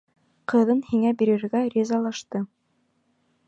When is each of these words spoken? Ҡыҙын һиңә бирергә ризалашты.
Ҡыҙын 0.53 0.79
һиңә 0.93 1.11
бирергә 1.21 1.63
ризалашты. 1.77 2.45